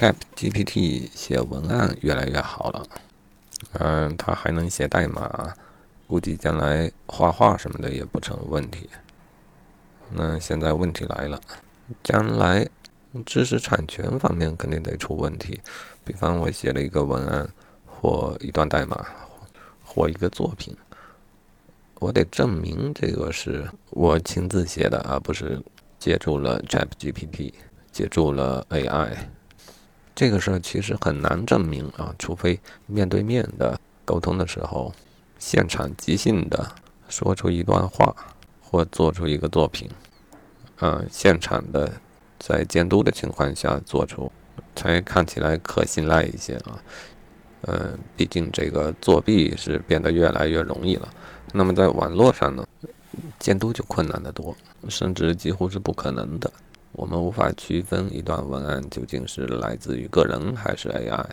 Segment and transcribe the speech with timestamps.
[0.00, 2.86] Chat GPT 写文案越来越好了，
[3.72, 5.54] 嗯，它还能写代码，
[6.06, 8.88] 估计将来画画什么的也不成问题。
[10.10, 11.38] 那现在问题来了，
[12.02, 12.66] 将来
[13.26, 15.60] 知识产权方面肯定得出问题。
[16.02, 17.46] 比方我写了一个文案
[17.84, 19.04] 或一段代码
[19.84, 20.74] 或一个作品，
[21.96, 25.62] 我得证明这个是我亲自写的，而不是
[25.98, 27.52] 借助了 Chat GPT，
[27.92, 29.14] 借助了 AI。
[30.20, 34.92] 这个事儿其实很难证明啊，除非面对面的沟通的时候，
[35.38, 36.70] 现场即兴的
[37.08, 38.14] 说出一段话。
[38.60, 39.90] 或做出一个作品，
[40.80, 41.90] 嗯，现场的
[42.38, 44.30] 在监督的情况下做出，
[44.76, 46.78] 才看起来可信赖一些啊。
[47.62, 51.08] 嗯，毕竟这个作弊是变得越来越容易了。
[51.52, 52.64] 那么在网络上呢，
[53.40, 54.54] 监督就困难得多，
[54.88, 56.52] 甚至几乎是不可能的。
[56.92, 61.26] 我们无法区分一段文案究竟是来自于个人还是 AI。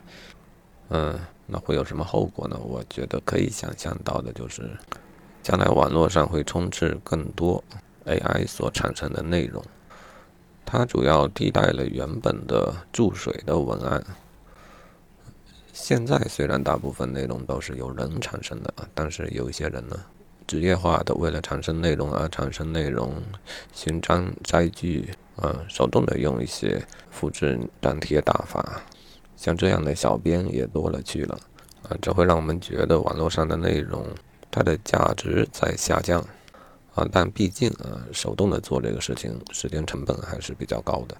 [0.89, 2.57] 嗯，那会有什么后果呢？
[2.63, 4.69] 我觉得可以想象到的就是。
[5.43, 7.63] 将来网络上会充斥更多
[8.05, 9.63] AI 所产生的内容，
[10.65, 14.03] 它主要替代了原本的注水的文案。
[15.71, 19.97] 现在虽然大部分内容都是由人产生的，但是有一些人呢，
[20.45, 23.13] 职业化的为了产生内容而产生内容，
[23.71, 25.09] 寻章摘句，
[25.43, 28.81] 嗯，手动的用一些复制粘贴打法，
[29.35, 31.39] 像这样的小编也多了去了，
[31.83, 34.05] 啊，这会让我们觉得网络上的内容。
[34.49, 36.19] 它的价值在下降，
[36.95, 41.17] 啊，但毕竟啊，手动的做这个事情，时间成本还是比较高的。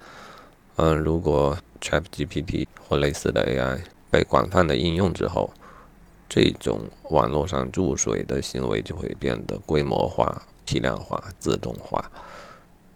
[0.78, 5.52] 嗯，如果 ChatGPT 或类似的 AI 被广泛的应用之后，
[6.28, 6.80] 这种
[7.10, 12.10] 网络上注水的行为就会变得规模化、批量化、自动化。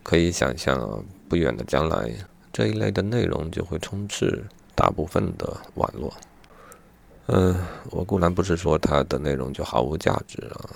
[0.04, 2.12] 可以想象，不远的将来，
[2.52, 4.44] 这一类的内容就会充斥
[4.76, 6.14] 大部分的网络。
[7.28, 7.56] 嗯，
[7.92, 10.70] 我固然不是说它的内容就毫无价值啊。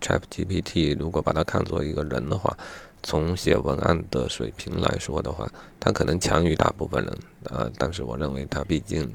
[0.00, 2.56] ChatGPT 如果把它看作一个人的话，
[3.04, 5.48] 从写文案的水平来说的话，
[5.78, 7.70] 它可能强于大部分人啊。
[7.78, 9.08] 但是我认为它毕竟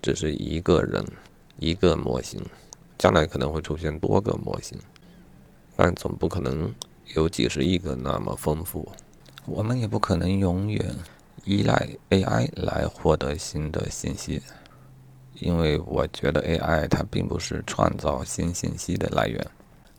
[0.00, 1.04] 只是一个人，
[1.58, 2.40] 一个模型，
[2.96, 4.78] 将来可能会出现多个模型，
[5.74, 6.72] 但总不可能
[7.14, 8.90] 有几十亿个那么丰富。
[9.46, 10.94] 我们也不可能永远
[11.44, 14.42] 依赖 AI 来获得新的信息。
[15.34, 19.44] 因为我觉得 AI 它并不是创造新信息的来源，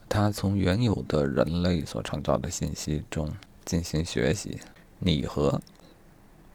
[0.08, 3.28] 它从原有的人类所创造的信息中
[3.66, 4.60] 进行学习、
[5.00, 5.60] 拟合。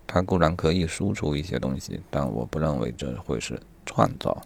[0.06, 4.40] 它固然可以输出一些东西，但我不认为这会是创造。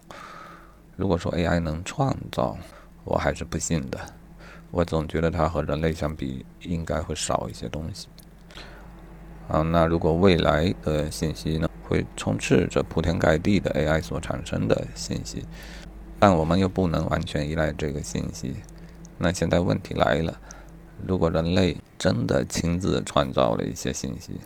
[0.95, 2.57] 如果说 AI 能创造，
[3.03, 3.99] 我还是不信的。
[4.71, 8.07] 我总觉得它和人类相比，应该会少一些东西。
[9.47, 11.69] 啊，那如果未来的信息呢？
[11.83, 15.43] 会充斥着铺天盖地的 AI 所产生的信息，
[16.17, 18.55] 但我们又不能完全依赖这个信息。
[19.17, 20.39] 那现在问题来了：
[21.05, 24.39] 如果人类真的亲自创造了一些信息，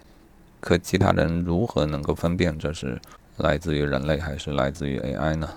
[0.60, 3.00] 可其他人如何能够分辨这是
[3.38, 5.48] 来自于人类还是来自于 AI 呢？